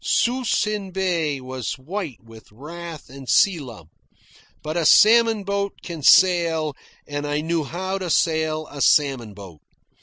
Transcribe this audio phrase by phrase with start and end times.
[0.03, 3.91] Suisun Bay was white with wrath and sea lump.
[4.63, 6.73] But a salmon boat can sail,
[7.05, 9.61] and I knew how to sail a salmon boat.